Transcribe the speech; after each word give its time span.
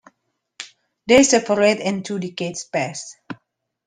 They 1.05 1.21
separate 1.21 1.79
and 1.79 2.03
two 2.03 2.17
decades 2.17 2.63
pass. 2.63 3.17